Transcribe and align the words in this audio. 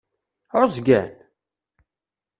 Ɛuẓgen? 0.59 1.07